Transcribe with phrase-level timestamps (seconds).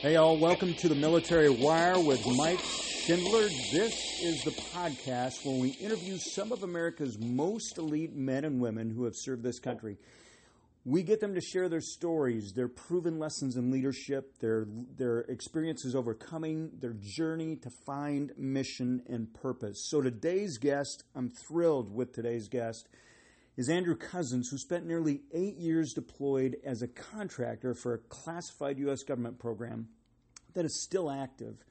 [0.00, 3.48] Hey, all, welcome to the Military Wire with Mike Schindler.
[3.70, 8.88] This is the podcast where we interview some of America's most elite men and women
[8.88, 9.98] who have served this country.
[10.86, 14.66] We get them to share their stories, their proven lessons in leadership, their,
[14.96, 19.86] their experiences overcoming, their journey to find mission and purpose.
[19.90, 22.88] So, today's guest, I'm thrilled with today's guest
[23.60, 28.78] is Andrew Coussens, who spent nearly eight years deployed as a contractor for a classified
[28.78, 29.02] U.S.
[29.02, 29.86] government program
[30.54, 31.62] that is still active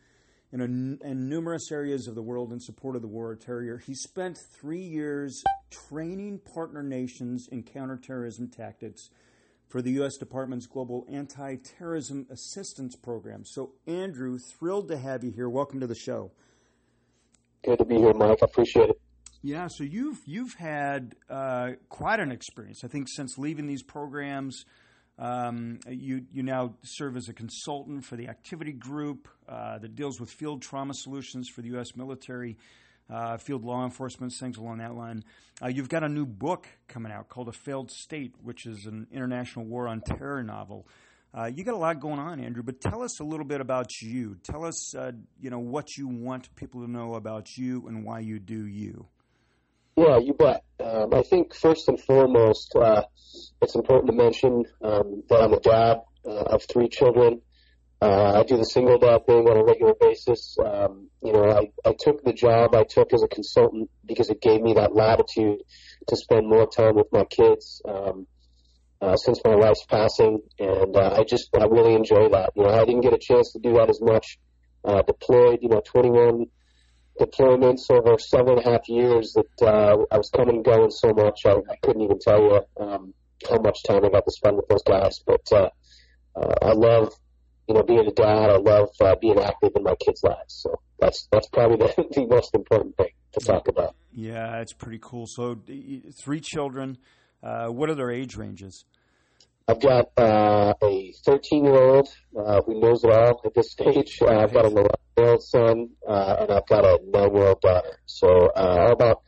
[0.51, 3.81] in, a, in numerous areas of the world in support of the war of terror.
[3.83, 9.09] He spent three years training partner nations in counterterrorism tactics
[9.67, 10.15] for the U.S.
[10.17, 13.43] Department's Global Anti Terrorism Assistance Program.
[13.43, 15.49] So, Andrew, thrilled to have you here.
[15.49, 16.29] Welcome to the show.
[17.63, 18.43] Good to be here, Mike.
[18.43, 18.98] I appreciate it.
[19.41, 22.83] Yeah, so you've you've had uh, quite an experience.
[22.83, 24.65] I think since leaving these programs,
[25.17, 30.19] um, you you now serve as a consultant for the activity group uh, that deals
[30.19, 31.95] with field trauma solutions for the U.S.
[31.95, 32.57] military,
[33.09, 35.23] uh, field law enforcement, things along that line.
[35.63, 39.07] Uh, you've got a new book coming out called "A Failed State," which is an
[39.09, 40.85] international war on terror novel.
[41.33, 44.01] Uh, you got a lot going on, Andrew, but tell us a little bit about
[44.01, 44.35] you.
[44.43, 48.19] Tell us, uh, you know, what you want people to know about you and why
[48.19, 49.07] you do you.
[49.99, 50.63] Yeah, you bet.
[50.79, 53.03] Um, I think first and foremost, uh,
[53.61, 57.41] it's important to mention um, that I'm a dad uh, of three children.
[58.01, 60.55] Uh, I do the single dad thing on a regular basis.
[60.65, 64.39] Um, you know, I, I took the job I took as a consultant because it
[64.39, 65.63] gave me that latitude
[66.07, 68.25] to spend more time with my kids um,
[69.01, 72.51] uh, since my wife's passing, and uh, I just I really enjoy that.
[72.55, 74.39] You know, I didn't get a chance to do that as much
[74.85, 75.59] uh, deployed.
[75.61, 76.45] You know, 21
[77.19, 81.13] deployments over seven and a half years that uh, I was coming and going so
[81.13, 83.13] much I, I couldn't even tell you um,
[83.47, 85.19] how much time I got to spend with those guys.
[85.25, 85.69] But uh,
[86.35, 87.13] uh, I love,
[87.67, 88.49] you know, being a dad.
[88.49, 90.61] I love uh, being active in my kids' lives.
[90.63, 93.95] So that's that's probably the, the most important thing to talk about.
[94.13, 95.27] Yeah, it's pretty cool.
[95.27, 95.59] So
[96.17, 96.97] three children.
[97.41, 98.83] Uh, what are their age ranges?
[99.69, 104.17] I've got uh, a 13 year old uh, who knows it all at this stage.
[104.19, 107.47] Uh, I've got a 11 year old son, uh, and I've got a 9 year
[107.49, 107.99] old daughter.
[108.07, 109.21] So uh, about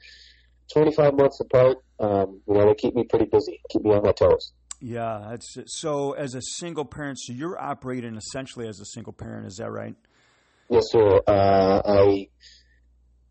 [0.73, 1.77] 25 months apart.
[1.99, 4.53] Um, you know, they keep me pretty busy, keep me on my toes.
[4.79, 6.13] Yeah, that's so.
[6.13, 9.45] As a single parent, so you're operating essentially as a single parent.
[9.45, 9.95] Is that right?
[10.71, 11.21] Yes, sir.
[11.27, 12.29] Uh, I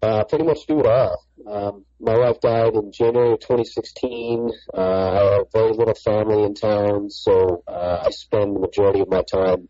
[0.03, 1.25] uh, pretty much do it all.
[1.47, 4.51] Um, my wife died in January of 2016.
[4.73, 9.09] Uh, I have very little family in town, so uh, I spend the majority of
[9.09, 9.69] my time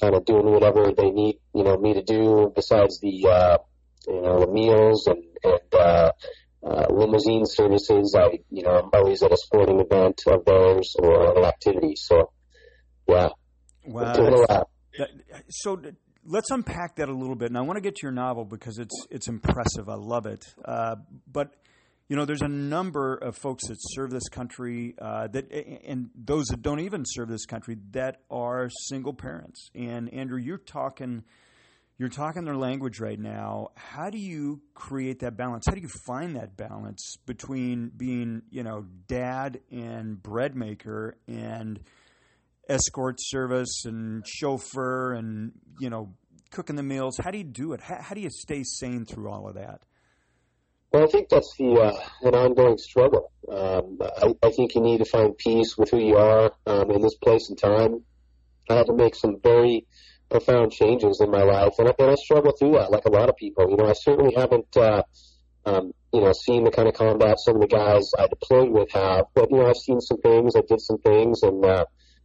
[0.00, 3.58] kind of doing whatever they need, you know, me to do besides the, uh,
[4.08, 6.12] you know, the meals and, and, uh,
[6.64, 8.16] uh, limousine services.
[8.18, 11.94] I, you know, I'm always at a sporting event of theirs or an activity.
[11.96, 12.30] So,
[13.08, 13.30] yeah.
[13.84, 14.12] Wow.
[15.48, 15.80] So,
[16.24, 17.48] let's unpack that a little bit.
[17.48, 19.88] And I want to get to your novel because it's it's impressive.
[19.88, 20.44] I love it.
[20.64, 20.96] Uh,
[21.30, 21.54] but
[22.08, 25.50] you know, there's a number of folks that serve this country uh, that,
[25.86, 29.70] and those that don't even serve this country that are single parents.
[29.74, 31.24] And Andrew, you're talking.
[31.98, 33.68] You're talking their language right now.
[33.76, 35.66] How do you create that balance?
[35.66, 41.78] How do you find that balance between being, you know, dad and bread maker and
[42.68, 46.14] escort service and chauffeur and you know
[46.50, 47.18] cooking the meals.
[47.22, 47.80] How do you do it?
[47.80, 49.80] How, how do you stay sane through all of that?
[50.92, 53.32] Well i think that's the uh, an ongoing struggle.
[53.50, 57.00] Um, I, I, think you need to find peace with who you are um, in
[57.00, 58.02] this place and time.
[58.70, 59.86] I had to make some very
[60.30, 63.28] profound changes in my life and I, and I struggle through that like a lot
[63.28, 63.70] of people.
[63.70, 65.02] You know i certainly haven't uh,
[65.64, 68.90] um, you know, seen the kind of combat some of the guys I deployed with
[68.92, 69.26] have.
[69.34, 71.84] But you know, I've seen some things, I did some things, and uh,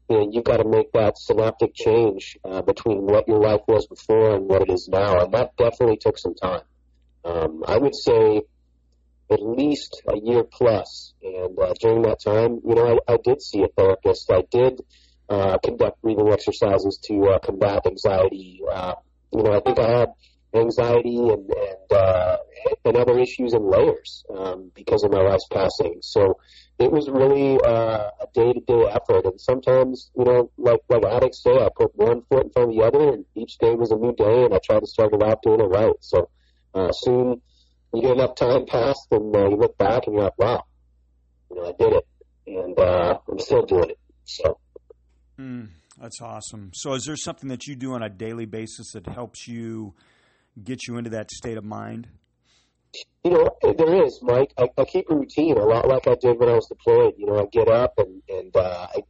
[0.10, 3.88] you know, you've got to make that synaptic change uh, between what your life was
[3.88, 6.62] before and what it is now, and that definitely took some time.
[7.26, 8.44] Um, I would say
[9.30, 11.14] at least a year plus.
[11.22, 14.32] plus, and uh, during that time, you know, I, I did see a therapist.
[14.32, 14.82] I did
[15.30, 18.62] uh, conduct breathing exercises to uh, combat anxiety.
[18.72, 18.96] Uh,
[19.34, 20.10] you know, I think I had
[20.54, 22.38] anxiety and and, uh,
[22.86, 26.00] and other issues and layers um, because of my wife's passing.
[26.02, 26.38] So
[26.80, 29.26] it was really uh, a day-to-day effort.
[29.26, 32.76] And sometimes, you know, like like addicts say, I put one foot in front of
[32.76, 35.24] the other, and each day was a new day, and I tried to start it
[35.24, 35.96] out doing it right.
[36.02, 36.30] So
[36.74, 37.42] uh, soon,
[37.94, 40.64] you get enough time passed, and uh, you look back and you're like, wow,
[41.50, 42.08] you know, I did it,
[42.48, 44.00] and uh, I'm still doing it.
[44.26, 44.60] So.
[45.40, 46.72] Mm, that's awesome.
[46.74, 49.94] So, is there something that you do on a daily basis that helps you
[50.64, 52.08] get you into that state of mind?
[53.24, 54.54] You know, there is, Mike.
[54.58, 57.16] I, I keep a routine a lot like I did when I was deployed.
[57.18, 59.02] You know, I get up and and uh, I,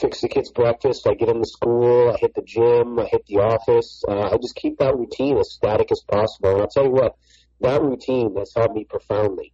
[0.00, 1.06] fix the kids' breakfast.
[1.06, 2.12] I get them to school.
[2.12, 2.98] I hit the gym.
[2.98, 4.02] I hit the office.
[4.06, 6.50] Uh, I just keep that routine as static as possible.
[6.50, 7.16] And I'll tell you what,
[7.60, 9.52] that routine has helped me profoundly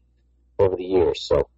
[0.58, 1.26] over the years.
[1.26, 1.48] So.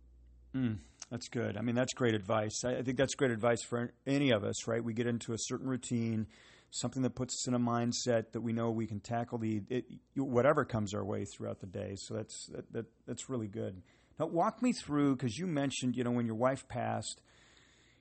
[0.55, 0.79] Mm,
[1.11, 1.57] that's good.
[1.57, 2.65] I mean, that's great advice.
[2.65, 4.83] I, I think that's great advice for any of us, right?
[4.83, 6.27] We get into a certain routine,
[6.75, 9.85] something that puts us in a mindset that we know we can tackle the it,
[10.17, 11.95] whatever comes our way throughout the day.
[11.97, 13.81] So that's that, that that's really good.
[14.19, 17.21] Now, walk me through because you mentioned, you know, when your wife passed,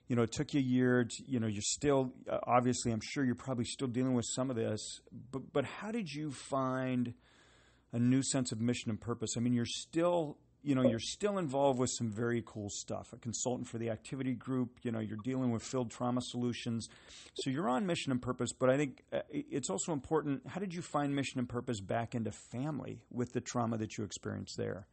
[0.08, 1.04] you know, it took you a year.
[1.04, 4.50] To, you know, you're still uh, obviously, I'm sure you're probably still dealing with some
[4.50, 5.00] of this.
[5.30, 7.14] But but how did you find
[7.92, 9.36] a new sense of mission and purpose?
[9.36, 13.16] I mean, you're still you know you're still involved with some very cool stuff a
[13.16, 16.88] consultant for the activity group you know you're dealing with field trauma solutions
[17.34, 20.74] so you're on mission and purpose but i think uh, it's also important how did
[20.74, 24.86] you find mission and purpose back into family with the trauma that you experienced there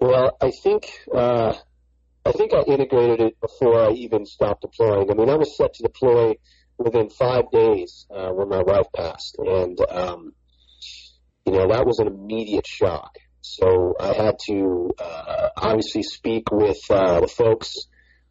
[0.00, 1.52] well, I think uh,
[2.24, 5.10] I think I integrated it before I even stopped deploying.
[5.10, 6.36] I mean, I was set to deploy
[6.78, 10.32] within five days uh, when my wife passed, and um,
[11.44, 13.18] you know that was an immediate shock.
[13.42, 17.74] So I had to uh, obviously speak with uh, the folks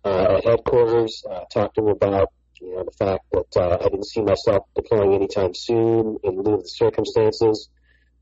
[0.03, 3.89] uh, at headquarters, uh, talk to them about you know the fact that uh, I
[3.89, 7.69] didn't see myself deploying anytime soon in lieu of the circumstances.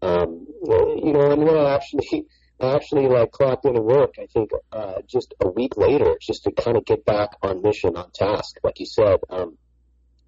[0.02, 2.26] Um, you know, and then I actually
[2.62, 4.16] actually like clocked into work.
[4.20, 7.96] I think uh, just a week later, just to kind of get back on mission,
[7.98, 8.58] on task.
[8.64, 9.58] Like you said, um,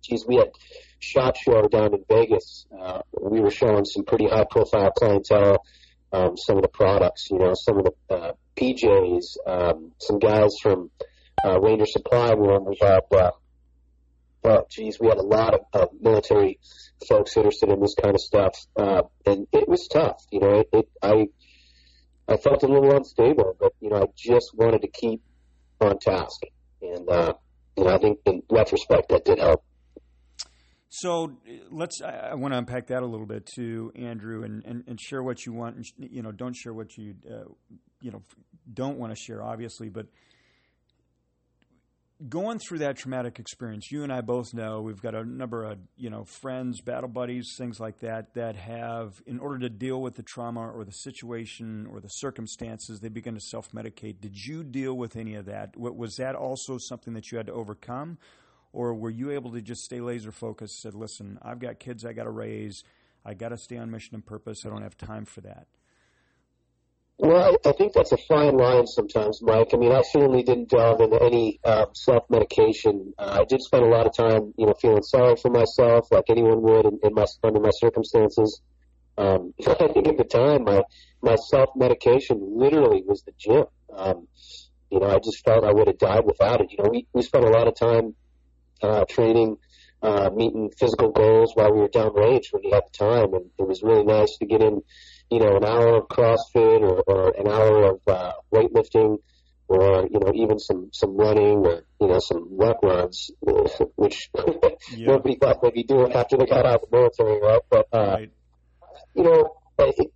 [0.03, 0.49] geez, we had
[0.99, 2.65] shot show down in Vegas.
[2.77, 5.63] Uh, we were showing some pretty high profile clientele.
[6.11, 10.55] Um, some of the products, you know, some of the uh, PJs, um, some guys
[10.61, 10.89] from
[11.45, 12.33] uh, Ranger Supply.
[12.33, 13.31] We had, uh,
[14.43, 16.59] oh, geez, we had a lot of uh, military
[17.07, 20.23] folks interested in this kind of stuff, uh, and it was tough.
[20.31, 21.27] You know, it, it I
[22.27, 25.21] I felt a little unstable, but you know, I just wanted to keep
[25.79, 26.41] on task,
[26.81, 27.33] and uh,
[27.77, 29.63] you know, I think in retrospect that did help.
[30.89, 31.37] So
[31.69, 32.01] let's.
[32.01, 35.45] I, want to unpack that a little bit too, Andrew, and, and, and share what
[35.45, 35.75] you want.
[35.75, 37.43] And you know, don't share what you uh,
[38.01, 38.23] you know
[38.73, 40.07] don't want to share, obviously, but
[42.27, 45.77] going through that traumatic experience, you and I both know we've got a number of
[45.95, 50.15] you know friends, battle buddies, things like that that have, in order to deal with
[50.15, 54.19] the trauma or the situation or the circumstances, they begin to self medicate.
[54.19, 55.77] Did you deal with any of that?
[55.77, 58.17] Was that also something that you had to overcome,
[58.71, 60.81] or were you able to just stay laser focused?
[60.81, 62.83] Said, listen, I've got kids I got to raise.
[63.25, 64.65] I got to stay on mission and purpose.
[64.65, 65.67] I don't have time for that.
[67.17, 69.71] Well, I, I think that's a fine line sometimes, Mike.
[69.73, 73.13] I mean, I certainly didn't delve into any uh, self-medication.
[73.17, 76.29] Uh, I did spend a lot of time, you know, feeling sorry for myself, like
[76.29, 78.61] anyone would in, in my under my circumstances.
[79.17, 80.81] Um, I think at the time, my
[81.21, 83.65] my self-medication literally was the gym.
[83.93, 84.29] Um,
[84.89, 86.71] you know, I just felt I would have died without it.
[86.71, 88.15] You know, we we spent a lot of time
[88.81, 89.57] uh, training,
[90.01, 93.67] uh, meeting physical goals while we were downrange when we had the time, and it
[93.67, 94.81] was really nice to get in
[95.29, 99.19] you know, an hour of CrossFit or, or an hour of uh, weightlifting
[99.67, 103.29] or, you know, even some, some running or, you know, some ruck runs,
[103.95, 104.29] which
[104.91, 105.07] yeah.
[105.07, 107.61] nobody thought they'd be doing after they got out of the military, right?
[107.69, 108.31] But, uh, right.
[109.13, 110.11] you know, it,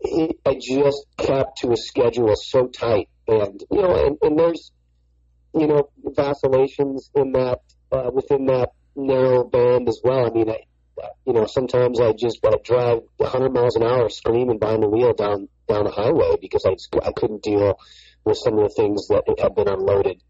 [0.00, 3.08] it, I just kept to a schedule so tight.
[3.28, 4.72] And, you know, and, and there's,
[5.52, 7.60] you know, vacillations in that,
[7.92, 10.26] uh, within that narrow band as well.
[10.26, 10.58] I mean, I,
[11.26, 15.12] you know, sometimes I just I drive 100 miles an hour screaming behind the wheel
[15.12, 17.78] down down the highway because I just, I couldn't deal
[18.24, 20.22] with some of the things that have been unloaded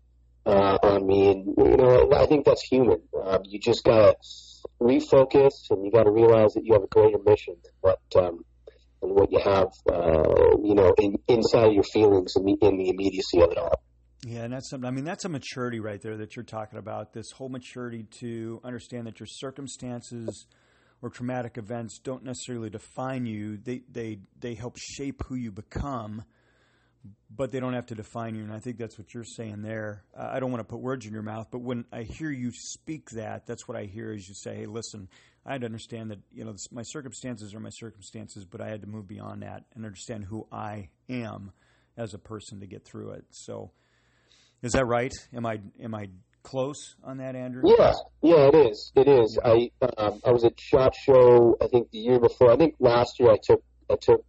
[0.44, 3.02] uh, on me, and you know, I think that's human.
[3.22, 4.16] Um, you just gotta
[4.80, 8.44] refocus, and you got to realize that you have a greater mission than what um,
[9.00, 12.88] than what you have, uh, you know, in, inside your feelings in the, in the
[12.88, 13.80] immediacy of it all.
[14.28, 14.88] Yeah, and that's something.
[14.88, 17.12] I mean, that's a maturity right there that you're talking about.
[17.12, 20.47] This whole maturity to understand that your circumstances
[21.00, 23.56] or traumatic events don't necessarily define you.
[23.56, 26.25] They they they help shape who you become,
[27.30, 28.42] but they don't have to define you.
[28.42, 30.02] And I think that's what you're saying there.
[30.12, 32.50] Uh, I don't want to put words in your mouth, but when I hear you
[32.52, 35.09] speak that, that's what I hear is you say, "Hey, listen,
[35.45, 38.71] I had to understand that you know this, my circumstances are my circumstances, but I
[38.71, 41.52] had to move beyond that and understand who I am
[41.97, 43.71] as a person to get through it." So
[44.62, 45.12] is that right?
[45.34, 46.08] Am I am I
[46.42, 47.62] close on that, Andrew?
[47.64, 48.92] Yeah, yeah, it is.
[48.94, 49.38] It is.
[49.44, 51.56] I um, I was at Shot Show.
[51.60, 52.52] I think the year before.
[52.52, 54.25] I think last year I took I took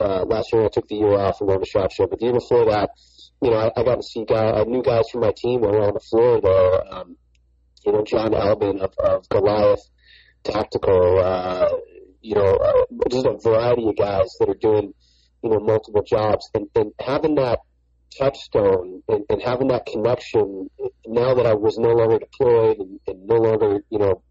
[0.00, 2.06] uh, last year I took the year off and went to Shot Show.
[2.06, 2.90] But the year before that,
[3.40, 4.54] you know, I, I got to see guys.
[4.56, 6.94] I knew guys from my team were on the floor there.
[6.94, 7.16] Um,
[7.86, 9.82] you know, John Albin of, of Goliath
[10.44, 11.18] Tactical.
[11.18, 11.68] Uh,
[12.20, 14.94] you know, uh, just a variety of guys that are doing
[15.42, 17.60] you know multiple jobs and, and having that
[18.18, 20.68] touchstone and, and having that connection
[21.06, 24.22] now that I was no longer deployed and, and no longer, you know,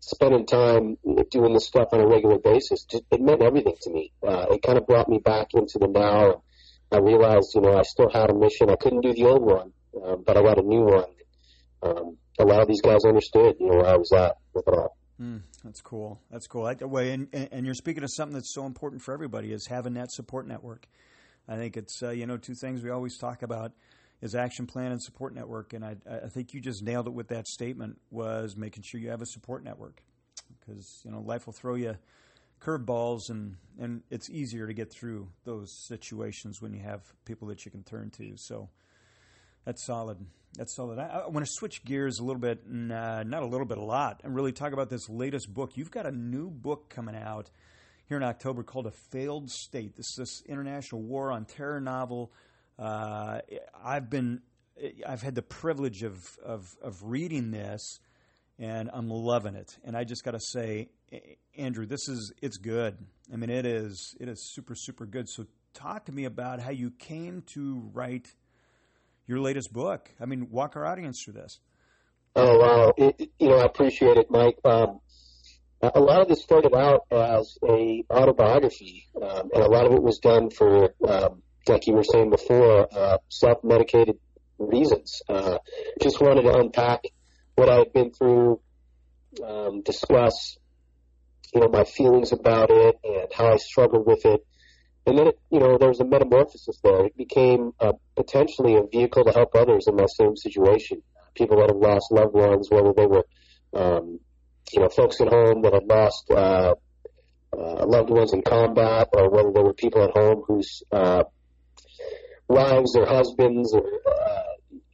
[0.00, 0.96] spending time
[1.30, 4.12] doing this stuff on a regular basis, just, it meant everything to me.
[4.26, 6.42] Uh, it kind of brought me back into the now.
[6.92, 8.70] I realized, you know, I still had a mission.
[8.70, 9.72] I couldn't do the old one,
[10.04, 11.10] um, but I got a new one.
[11.82, 14.74] Um, a lot of these guys understood, you know, where I was at with it
[14.74, 14.96] all.
[15.20, 16.20] Mm, that's cool.
[16.30, 16.66] That's cool.
[16.66, 19.94] I, way, and, and you're speaking of something that's so important for everybody is having
[19.94, 20.86] that support network.
[21.48, 23.72] I think it's uh, you know two things we always talk about
[24.22, 27.28] is action plan and support network, and I, I think you just nailed it with
[27.28, 30.02] that statement was making sure you have a support network
[30.60, 31.96] because you know life will throw you
[32.60, 37.64] curveballs and and it's easier to get through those situations when you have people that
[37.64, 38.32] you can turn to.
[38.36, 38.70] So
[39.64, 40.18] that's solid.
[40.56, 40.98] That's solid.
[40.98, 43.76] I, I want to switch gears a little bit, and, uh, not a little bit,
[43.76, 45.76] a lot, and really talk about this latest book.
[45.76, 47.50] You've got a new book coming out
[48.08, 49.96] here in October called A Failed State.
[49.96, 52.32] This is this international war on terror novel.
[52.78, 53.40] Uh,
[53.84, 54.42] I've been,
[55.06, 57.98] I've had the privilege of, of, of reading this,
[58.58, 59.76] and I'm loving it.
[59.84, 60.88] And I just got to say,
[61.56, 62.96] Andrew, this is it's good.
[63.32, 65.28] I mean, it is it is super super good.
[65.28, 68.28] So talk to me about how you came to write
[69.26, 70.10] your latest book.
[70.20, 71.60] I mean, walk our audience through this.
[72.34, 72.92] Oh wow!
[72.96, 74.58] It, you know, I appreciate it, Mike.
[74.64, 75.00] Um,
[75.82, 80.02] a lot of this started out as a autobiography, um, and a lot of it
[80.02, 84.18] was done for, um, like you were saying before, uh, self-medicated
[84.58, 85.20] reasons.
[85.28, 85.58] Uh,
[86.00, 87.04] just wanted to unpack
[87.56, 88.60] what I had been through,
[89.44, 90.56] um, discuss,
[91.54, 94.46] you know, my feelings about it and how I struggled with it.
[95.06, 97.06] And then, it, you know, there was a metamorphosis there.
[97.06, 101.02] It became uh, potentially a vehicle to help others in my same situation.
[101.34, 103.26] People that have lost loved ones, whether they were
[103.74, 104.20] um,
[104.72, 106.74] you know, folks at home that had lost uh,
[107.56, 111.24] uh, loved ones in combat, or whether there were people at home whose uh,
[112.48, 114.42] wives or husbands or uh,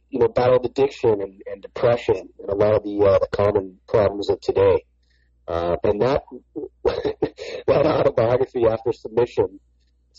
[0.09, 3.79] you know battled addiction and, and depression and a lot of the, uh, the common
[3.87, 4.83] problems of today.
[5.47, 6.23] Uh, and that
[6.83, 9.59] that autobiography after submission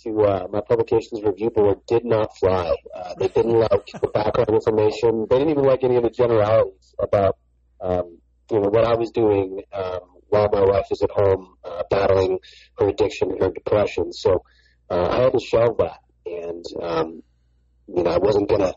[0.02, 2.74] to uh, my publications review board did not fly.
[2.94, 5.26] Uh, they didn't like the background information.
[5.30, 7.38] They didn't even like any of the generalities about
[7.80, 8.18] um,
[8.50, 12.38] you know what I was doing um, while my wife was at home uh, battling
[12.78, 14.12] her addiction and her depression.
[14.12, 14.44] So
[14.90, 17.22] uh, I had to shelve that, and um,
[17.86, 18.74] you know I wasn't going to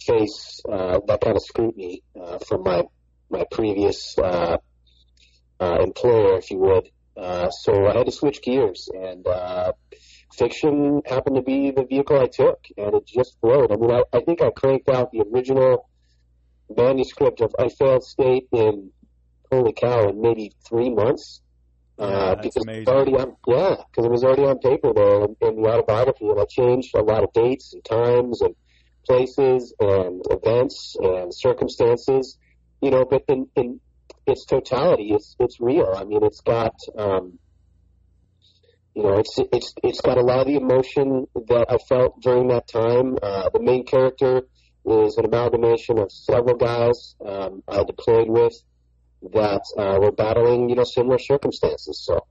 [0.00, 2.84] face uh, that kind of scrutiny uh, from my
[3.30, 4.58] my previous uh,
[5.60, 6.88] uh, employer, if you would.
[7.16, 9.72] Uh, so I had to switch gears, and uh,
[10.32, 13.72] fiction happened to be the vehicle I took, and it just flowed.
[13.72, 15.88] I mean, I, I think I cranked out the original
[16.74, 18.90] manuscript of A Failed State in
[19.50, 21.40] holy cow, in maybe three months.
[21.98, 22.82] Uh, because amazing.
[22.82, 25.68] it was already on, yeah, because it was already on paper there in, in the
[25.68, 28.54] autobiography, and I changed a lot of dates and times and
[29.04, 32.38] places and events and circumstances,
[32.80, 33.04] you know.
[33.04, 33.80] But in, in
[34.26, 35.92] its totality, it's it's real.
[35.96, 37.40] I mean, it's got, um,
[38.94, 42.48] you know, it's it's it's got a lot of the emotion that I felt during
[42.48, 43.16] that time.
[43.20, 44.42] Uh, the main character
[44.86, 48.54] is an amalgamation of several guys um, I deployed with
[49.32, 52.00] that uh, were battling, you know, similar circumstances.
[52.04, 52.26] So.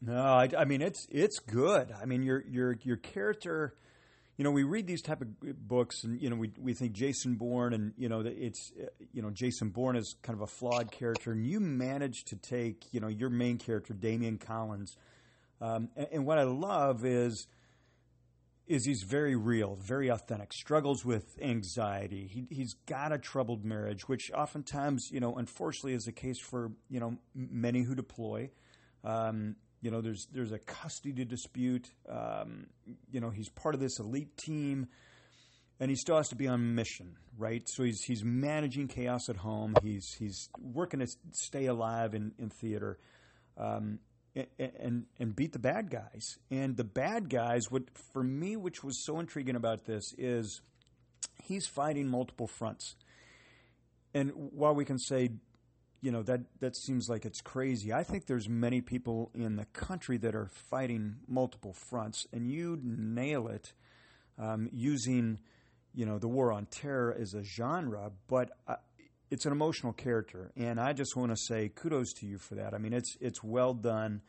[0.00, 1.92] No, I, I, mean it's it's good.
[2.00, 3.74] I mean your your your character,
[4.36, 7.34] you know, we read these type of books, and you know, we we think Jason
[7.34, 8.72] Bourne, and you know, it's
[9.12, 12.82] you know, Jason Bourne is kind of a flawed character, and you manage to take
[12.92, 14.96] you know your main character, Damien Collins,
[15.60, 17.46] um, and, and what I love is
[18.66, 22.28] is he's very real, very authentic, struggles with anxiety.
[22.28, 26.72] He, he's got a troubled marriage, which oftentimes, you know, unfortunately is the case for,
[26.88, 28.50] you know, many who deploy.
[29.04, 31.88] Um, you know, there's there's a custody dispute.
[32.08, 32.66] Um,
[33.10, 34.86] you know, he's part of this elite team,
[35.80, 37.68] and he still has to be on mission, right?
[37.68, 39.74] So he's he's managing chaos at home.
[39.82, 42.98] He's he's working to stay alive in in theater.
[43.58, 43.98] Um,
[44.34, 46.38] and and beat the bad guys.
[46.50, 50.60] And the bad guys, what for me, which was so intriguing about this, is
[51.42, 52.96] he's fighting multiple fronts.
[54.14, 55.30] And while we can say,
[56.00, 59.66] you know, that that seems like it's crazy, I think there's many people in the
[59.66, 63.72] country that are fighting multiple fronts, and you nail it
[64.38, 65.40] um, using,
[65.94, 68.50] you know, the war on terror as a genre, but.
[69.32, 72.74] It's an emotional character, and I just want to say kudos to you for that.
[72.74, 74.20] I mean, it's it's well done,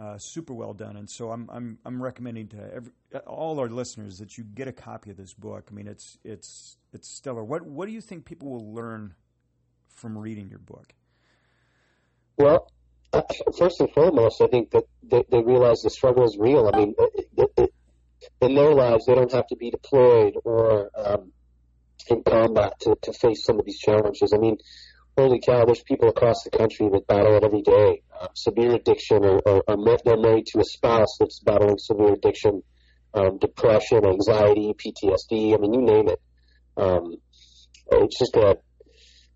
[0.00, 2.92] uh, super well done, and so I'm I'm I'm recommending to every,
[3.26, 5.66] all our listeners that you get a copy of this book.
[5.68, 7.42] I mean, it's it's it's stellar.
[7.42, 9.14] What what do you think people will learn
[9.88, 10.94] from reading your book?
[12.36, 12.70] Well,
[13.58, 16.70] first and foremost, I think that they, they realize the struggle is real.
[16.72, 16.94] I mean,
[18.40, 21.32] in their lives they don't have to be deployed or um,
[22.08, 24.32] in combat to, to face some of these challenges.
[24.32, 24.58] I mean,
[25.16, 28.02] holy cow, there's people across the country that battle it every day.
[28.18, 32.62] Uh, severe addiction, or, or, or, they're married to a spouse that's battling severe addiction,
[33.14, 35.54] um, depression, anxiety, PTSD.
[35.54, 36.20] I mean, you name it.
[36.76, 37.16] Um,
[37.90, 38.58] it's just a,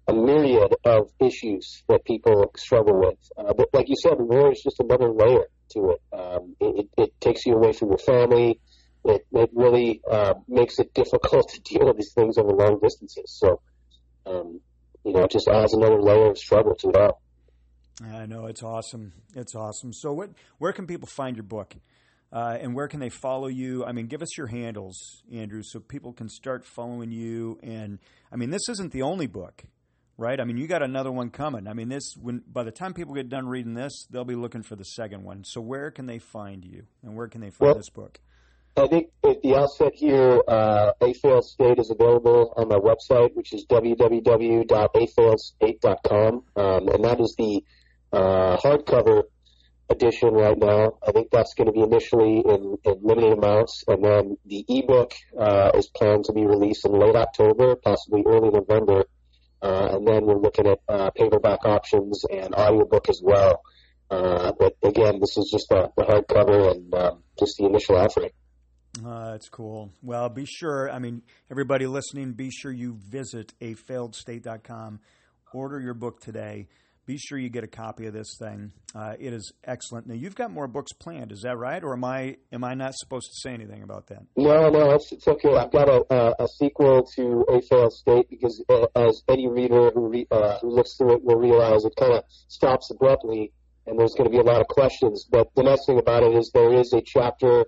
[0.09, 3.19] a myriad of issues that people struggle with.
[3.37, 6.03] Uh, but like you said, war is just another layer to it.
[6.13, 8.61] Um, it, it takes you away from your family.
[9.05, 13.39] It, it really uh, makes it difficult to deal with these things over long distances.
[13.39, 13.61] So,
[14.27, 14.61] um,
[15.05, 17.23] you know, it just adds another layer of struggle to it all.
[18.05, 19.13] I know it's awesome.
[19.35, 19.93] It's awesome.
[19.93, 20.31] So, what?
[20.59, 21.75] Where can people find your book?
[22.33, 23.85] Uh, and where can they follow you?
[23.85, 27.59] I mean, give us your handles, Andrew, so people can start following you.
[27.63, 27.99] And
[28.31, 29.65] I mean, this isn't the only book,
[30.17, 30.39] right?
[30.39, 31.67] I mean, you got another one coming.
[31.67, 34.63] I mean, this when by the time people get done reading this, they'll be looking
[34.63, 35.43] for the second one.
[35.45, 38.21] So, where can they find you, and where can they find well, this book?
[38.77, 43.35] I think at the outset here, uh, A Failed State is available on my website,
[43.35, 47.65] which is www.afailedstate.com, um, and that is the
[48.13, 49.25] uh, hardcover
[49.91, 50.97] edition right now.
[51.07, 55.15] I think that's going to be initially in, in limited amounts, and then the ebook
[55.37, 59.05] uh, is planned to be released in late October, possibly early November,
[59.63, 63.63] uh, and then we're looking at uh, paperback options and audiobook as well.
[64.11, 68.31] Uh, but again, this is just the, the hardcover and um, just the initial offering.
[69.07, 69.93] Uh, that's cool.
[70.03, 75.01] Well, be sure, I mean, everybody listening, be sure you visit a afailedstate.com,
[75.53, 76.69] order your book today
[77.11, 78.71] be sure you get a copy of this thing.
[78.95, 80.07] Uh, it is excellent.
[80.07, 81.83] Now you've got more books planned, is that right?
[81.83, 84.23] Or am I am I not supposed to say anything about that?
[84.37, 85.57] No, no, it's, it's okay.
[85.57, 90.09] I've got a, a, sequel to A Failed State because uh, as any reader who,
[90.09, 93.53] re, uh, who looks through it will realize, it kind of stops abruptly,
[93.87, 95.27] and there's going to be a lot of questions.
[95.29, 97.65] But the nice thing about it is there is a chapter,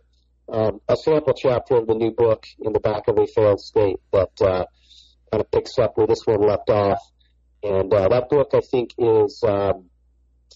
[0.48, 4.00] um, a sample chapter of the new book in the back of A Failed State
[4.12, 4.64] that uh,
[5.30, 7.00] kind of picks up where this one left off.
[7.62, 9.84] And uh, that book, I think, is um,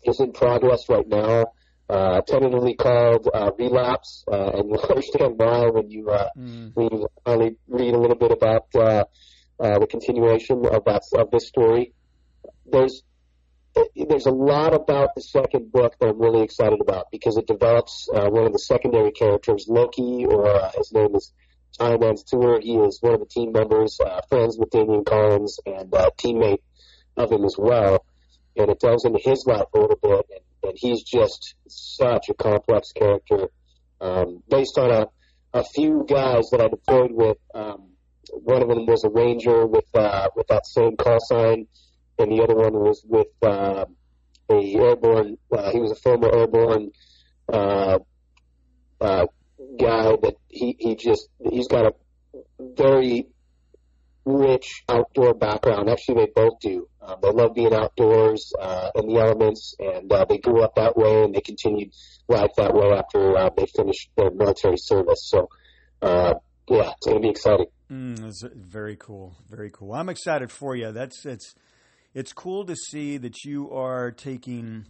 [0.05, 1.47] is in progress right now.
[1.89, 6.73] Uh, tentatively called uh, Relapse, uh, and you'll understand why when you uh, mm.
[6.75, 9.05] when you finally read a little bit about uh,
[9.61, 11.93] uh, the continuation of that of this story.
[12.67, 13.03] There's
[13.95, 18.09] there's a lot about the second book that I'm really excited about because it develops
[18.15, 21.33] uh, one of the secondary characters, Loki, or uh, his name is
[21.79, 22.63] Tim Stewart.
[22.63, 26.63] He is one of the team members, uh, friends with Damien Collins, and uh, teammate
[27.17, 28.05] of him as well.
[28.57, 32.35] And it delves into his life a little bit, and, and he's just such a
[32.35, 33.49] complex character.
[34.01, 35.07] Um, based on a,
[35.53, 37.91] a few guys that I deployed with, um,
[38.33, 41.67] one of them was a ranger with uh, with that same call sign,
[42.19, 43.85] and the other one was with uh,
[44.49, 45.39] a airborne.
[45.51, 46.91] Uh, he was a former airborne
[47.53, 47.99] uh,
[49.01, 49.27] uh,
[49.79, 51.95] guy that he he just he's got a
[52.61, 53.27] very
[54.27, 55.89] rich outdoor background.
[55.89, 56.89] Actually, they both do.
[57.01, 60.97] Um, they love being outdoors uh, in the elements, and uh, they grew up that
[60.97, 61.93] way, and they continued
[62.29, 65.29] life that way after uh, they finished their military service.
[65.29, 65.49] So,
[66.03, 66.35] uh,
[66.69, 67.67] yeah, it's going to be exciting.
[67.91, 69.37] Mm, that's very cool.
[69.49, 69.95] Very cool.
[69.95, 70.91] I'm excited for you.
[70.91, 71.55] That's it's
[72.17, 74.87] it's cool to see that you are taking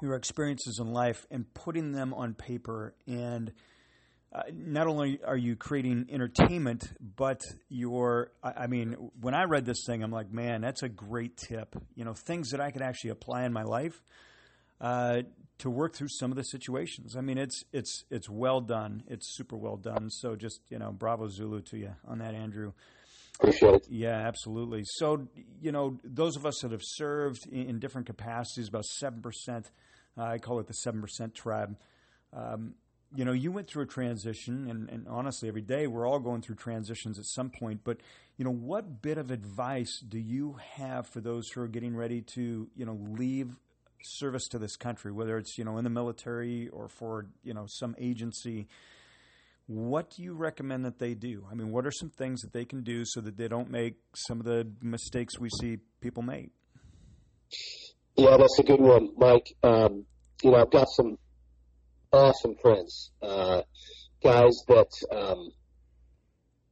[0.00, 3.52] your experiences in life and putting them on paper and
[4.32, 6.84] uh, not only are you creating entertainment,
[7.16, 10.88] but you're, I, I mean, when I read this thing, I'm like, man, that's a
[10.88, 11.74] great tip.
[11.96, 14.00] You know, things that I could actually apply in my life
[14.80, 15.22] uh,
[15.58, 17.16] to work through some of the situations.
[17.16, 19.02] I mean, it's, it's, it's well done.
[19.08, 20.08] It's super well done.
[20.10, 22.72] So just, you know, bravo Zulu to you on that, Andrew.
[23.40, 23.86] Appreciate it.
[23.88, 24.84] Yeah, absolutely.
[24.84, 25.26] So,
[25.60, 29.64] you know, those of us that have served in, different capacities, about 7%,
[30.16, 31.76] uh, I call it the 7% tribe.
[32.32, 32.74] Um,
[33.14, 36.40] you know, you went through a transition, and, and, honestly, every day we're all going
[36.40, 37.80] through transitions at some point.
[37.84, 37.98] But
[38.38, 42.22] you know, what bit of advice do you have for those who are getting ready
[42.34, 43.54] to, you know, leave
[44.02, 47.66] service to this country, whether it's you know in the military or for you know
[47.68, 48.68] some agency?
[49.66, 51.46] What do you recommend that they do?
[51.50, 53.94] I mean, what are some things that they can do so that they don't make
[54.14, 56.50] some of the mistakes we see people make?
[58.16, 59.54] Yeah, that's a good one, Mike.
[59.62, 60.04] Um,
[60.42, 61.16] you know, I've got some
[62.12, 63.62] awesome friends, uh,
[64.22, 65.50] guys that, um,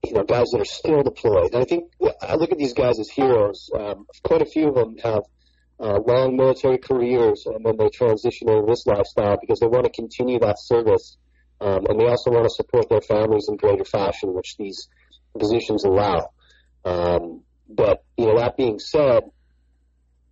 [0.04, 1.54] you know, guys that are still deployed.
[1.54, 3.70] And I think I look at these guys as heroes.
[3.78, 5.22] Um, quite a few of them have
[5.78, 9.90] uh, long military careers, and then they transition into this lifestyle because they want to
[9.90, 11.16] continue that service,
[11.60, 14.88] um, and they also want to support their families in greater fashion, which these
[15.38, 16.30] positions allow.
[16.84, 19.24] Um, but you know, that being said,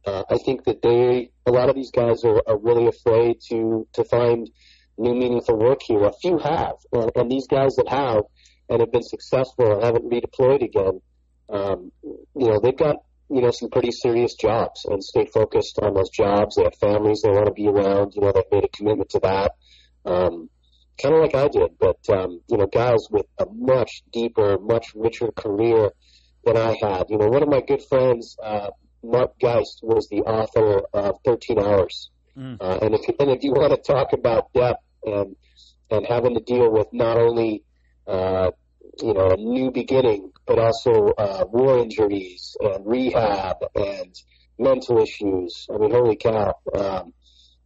[0.07, 3.87] uh, I think that they, a lot of these guys are, are really afraid to
[3.93, 4.49] to find
[4.97, 6.05] new meaningful work here.
[6.05, 8.23] A few have, and, and these guys that have
[8.71, 11.01] and have been successful and haven't redeployed again,
[11.51, 12.97] um, you know, they've got
[13.31, 16.57] you know some pretty serious jobs and stay focused on those jobs.
[16.57, 18.15] They have families they want to be around.
[18.15, 19.53] You know, they've made a commitment to that.
[20.05, 20.49] Um,
[21.01, 24.93] kind of like I did, but um, you know, guys with a much deeper, much
[24.95, 25.91] richer career
[26.45, 27.07] than I had.
[27.09, 28.71] You know, one of my good friends, uh,
[29.03, 32.57] Mark Geist, was the author of 13 Hours, mm.
[32.61, 35.37] uh, and if and if you want to talk about depth and
[35.91, 37.63] and having to deal with not only
[38.07, 38.51] uh,
[39.01, 44.15] you know a new beginning, but also uh, war injuries and rehab and
[44.59, 45.67] mental issues.
[45.73, 46.55] I mean, holy cow!
[46.75, 47.13] Um,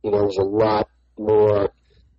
[0.03, 1.73] you know, there's a lot more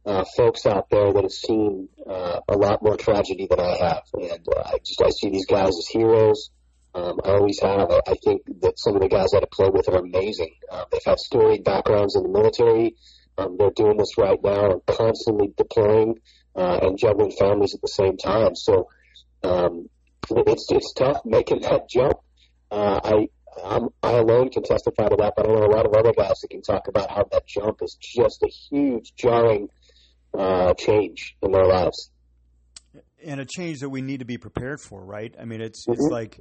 [0.06, 4.04] uh, folks out there that have seen uh, a lot more tragedy than I have,
[4.14, 6.50] and uh, I just I see these guys as heroes.
[6.96, 7.90] Um, I always have.
[7.90, 10.56] I, I think that some of the guys that I play with are amazing.
[10.70, 12.96] Uh, they've had storied backgrounds in the military.
[13.38, 16.20] Um, they're doing this right now and constantly deploying
[16.56, 18.56] uh, and juggling families at the same time.
[18.56, 18.90] So
[19.44, 19.90] um,
[20.30, 22.18] it's it's tough making that jump.
[22.70, 23.28] Uh, I
[23.64, 26.40] I'm, I alone can testify to that, but I know a lot of other guys
[26.42, 29.70] that can talk about how that jump is just a huge jarring
[30.38, 32.12] uh, change in their lives.
[33.26, 35.34] And a change that we need to be prepared for, right?
[35.40, 35.94] I mean, it's mm-hmm.
[35.94, 36.40] it's like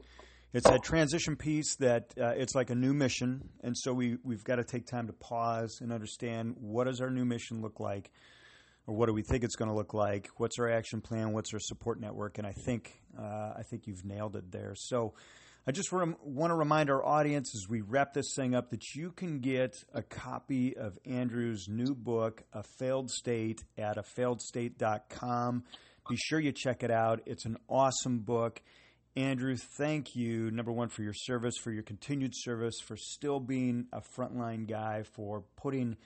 [0.52, 4.44] it's that transition piece that uh, it's like a new mission, and so we we've
[4.44, 8.10] got to take time to pause and understand what does our new mission look like,
[8.86, 10.28] or what do we think it's going to look like?
[10.36, 11.32] What's our action plan?
[11.32, 12.38] What's our support network?
[12.38, 14.74] And I think uh, I think you've nailed it there.
[14.76, 15.14] So.
[15.64, 16.16] I just want
[16.50, 20.02] to remind our audience as we wrap this thing up that you can get a
[20.02, 25.62] copy of Andrew's new book, A Failed State, at afailedstate.com.
[26.08, 27.20] Be sure you check it out.
[27.26, 28.60] It's an awesome book.
[29.14, 33.86] Andrew, thank you, number one, for your service, for your continued service, for still being
[33.92, 35.96] a frontline guy, for putting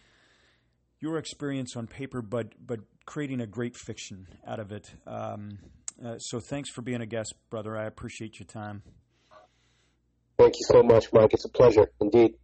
[1.01, 4.93] your experience on paper, but, but creating a great fiction out of it.
[5.07, 5.61] Um,
[6.05, 7.75] uh, so thanks for being a guest, brother.
[7.75, 8.83] I appreciate your time.
[10.39, 11.33] Thank you so much, Mike.
[11.33, 12.35] It's a pleasure indeed.